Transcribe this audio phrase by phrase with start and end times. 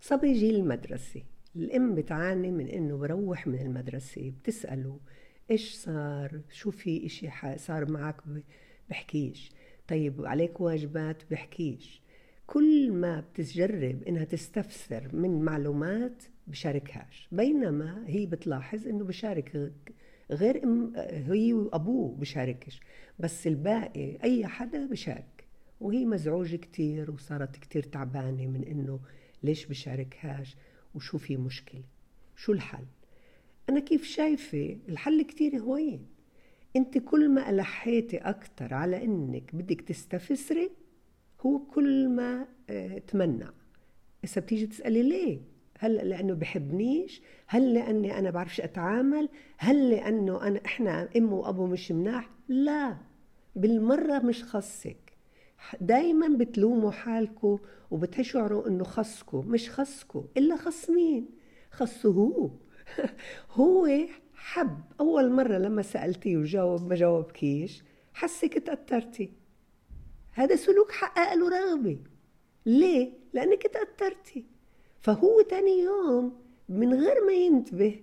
[0.00, 1.22] صبي يجي المدرسة.
[1.56, 5.00] الأم بتعاني من إنه بروح من المدرسة بتسأله
[5.50, 8.16] إيش صار؟ شو في إشي صار معك
[8.90, 9.52] بحكيش.
[9.88, 12.02] طيب عليك واجبات؟ بحكيش.
[12.46, 17.28] كل ما بتجرب إنها تستفسر من معلومات بشاركهاش.
[17.32, 19.72] بينما هي بتلاحظ إنه بشارك
[20.30, 22.80] غير أم هي وأبوه بشاركش.
[23.18, 25.44] بس الباقي أي حدا بشارك.
[25.80, 29.00] وهي مزعوجة كتير وصارت كتير تعبانة من إنه
[29.42, 30.56] ليش بشاركهاش؟
[30.94, 31.82] وشو في مشكلة؟
[32.36, 32.84] شو الحل؟
[33.68, 36.06] أنا كيف شايفة الحل كتير هوين.
[36.76, 40.70] أنت كل ما ألحيتي أكتر على إنك بدك تستفسري
[41.40, 43.50] هو كل ما آه، تمنع.
[44.24, 45.40] إذا بتيجي تسألي ليه؟
[45.82, 51.92] هل لأنه بحبنيش؟ هل لأني أنا بعرفش أتعامل؟ هل لأنه أنا إحنا أم وأبو مش
[51.92, 52.96] مناح؟ لا
[53.56, 55.12] بالمرة مش خصك.
[55.80, 57.58] دايما بتلوموا حالكم
[57.90, 61.28] وبتشعروا إنه خصكم مش خصكم إلا خص مين
[61.70, 62.50] خصه هو
[63.56, 63.88] هو
[64.34, 64.80] حب.
[65.00, 67.82] أول مرة لما سألتيه وجاوب ما جاوبكيش
[68.14, 69.32] حسك تأثرتي.
[70.32, 71.98] هذا سلوك حقق له رغبة.
[72.66, 74.59] ليه؟ لأنك تأثرتي.
[75.00, 76.32] فهو تاني يوم
[76.68, 78.00] من غير ما ينتبه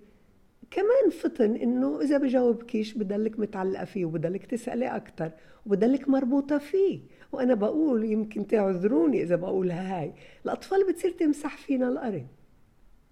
[0.70, 5.32] كمان فطن إنه إذا بجاوبكيش بضلك متعلقة فيه وبضلك تسألي أكثر
[5.66, 7.00] وبضلك مربوطة فيه.
[7.32, 10.12] وأنا بقول يمكن تعذروني إذا بقول هاي.
[10.44, 12.26] الأطفال بتصير تمسح فينا الأرض.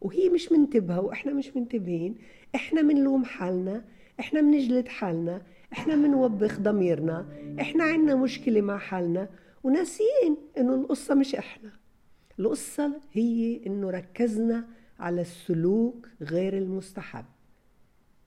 [0.00, 2.14] وهي مش منتبهة وإحنا مش منتبهين.
[2.54, 3.84] إحنا منلوم حالنا.
[4.20, 5.42] إحنا منجلد حالنا.
[5.72, 7.26] إحنا منوبخ ضميرنا.
[7.60, 9.28] إحنا عنا مشكلة مع حالنا.
[9.64, 11.70] وناسيين إنه القصة مش إحنا.
[12.38, 17.24] القصة هي إنه ركزنا على السلوك غير المستحب.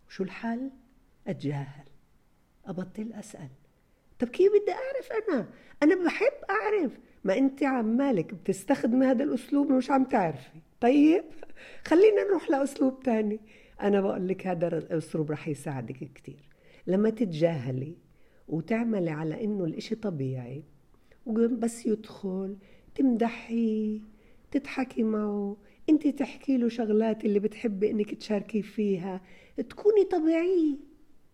[0.10, 0.70] شو الحل؟
[1.28, 1.86] أتجاهل.
[2.66, 3.50] أبطل أسأل.
[4.20, 5.48] طب كيف بدي أعرف أنا؟
[5.84, 7.00] أنا بحب أعرف.
[7.24, 10.62] ما أنت عمالك بتستخدمي هذا الأسلوب ومش عم تعرفي.
[10.82, 11.24] طيب
[11.86, 13.40] خلينا نروح لأسلوب تاني.
[13.82, 16.50] أنا بقول لك هذا الاسلوب رح يساعدك كتير.
[16.88, 17.96] لما تتجاهلي
[18.48, 20.64] وتعملي على إنه الإشي طبيعي
[21.26, 22.58] وبس يدخل
[23.00, 24.00] تمدحيه
[24.52, 25.58] تضحكي معه.
[25.90, 29.22] انت تحكي له شغلات اللي بتحبي انك تشاركي فيها.
[29.70, 30.76] تكوني طبيعية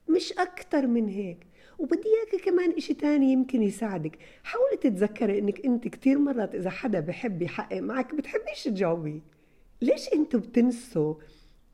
[0.09, 1.38] مش أكتر من هيك.
[1.80, 4.18] وبدي إياكي كمان إشي تاني يمكن يساعدك.
[4.44, 9.22] حاولي تتذكري إنك انت كتير مرات إذا حدا بحب يحقق معك بتحبيش تجاوبيه
[9.81, 11.16] ليش أنتوا بتنسوا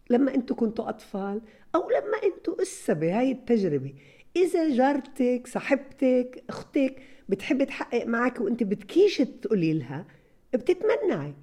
[0.10, 1.42] لما أنتوا كنتوا أطفال
[1.76, 3.94] أو لما أنتوا أسا بهاي التجربة؟
[4.36, 7.02] إذا جارتك صاحبتك أختك
[7.32, 10.06] بتحب تحقق معك وانت بتكيش تقولي لها
[10.54, 11.34] بتتمنعي.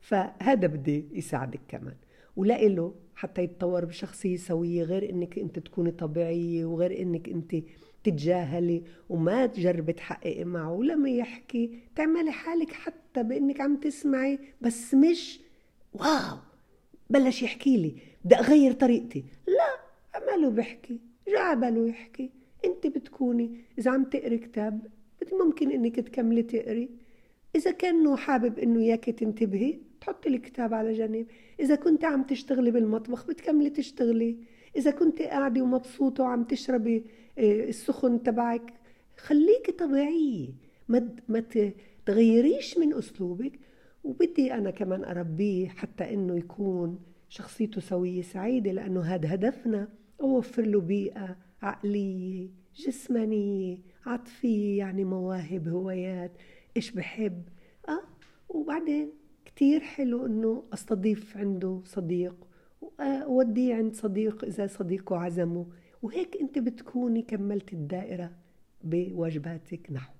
[0.00, 1.94] فهذا بدي يساعدك كمان.
[2.36, 7.56] ولإله حتى يتطور بشخصية سوية غير إنك أنت تكوني طبيعية وغير إنك أنت
[8.04, 10.72] تتجاهلي وما تجربي تحققي معه.
[10.72, 15.40] ولما يحكي تعملي حالك حتى بإنك عم تسمعي بس مش
[15.92, 16.38] واو
[17.10, 17.96] بلش يحكي لي.
[18.24, 19.24] بدي أغير طريقتي.
[19.46, 19.76] لا
[20.14, 22.30] عمله بحكي جعبله يحكي.
[22.64, 24.86] أنت بتكوني إذا عم تقري كتاب
[25.44, 26.90] ممكن إنك تكملي تقري.
[27.56, 31.26] إذا كانه حابب إنه إياك تنتبهي تحطي الكتاب على جنب.
[31.60, 34.36] إذا كنت عم تشتغلي بالمطبخ بتكملي تشتغلي.
[34.76, 37.04] إذا كنت قاعدة ومبسوطة وعم تشربي
[37.38, 38.74] آه، السخن تبعك
[39.16, 40.48] خليكي طبيعية.
[40.88, 41.44] ما ما
[42.06, 43.52] تغيريش من أسلوبك.
[44.04, 46.98] وبدي أنا كمان أربيه حتى إنه يكون
[47.28, 49.88] شخصيته سوية سعيدة لأنه هذا هدفنا.
[50.20, 52.65] أوفر له بيئة عقلية.
[52.76, 56.32] جسمانيه عاطفيه يعني مواهب هوايات
[56.76, 57.42] إيش بحب.
[57.88, 58.02] آه
[58.48, 59.12] وبعدين
[59.44, 62.46] كتير حلو إنه أستضيف عنده صديق
[62.80, 65.66] وأوديه عند صديق إذا صديقه عزمه.
[66.02, 68.30] وهيك أنت بتكوني كملت الدائرة
[68.84, 70.15] بواجباتك نحو.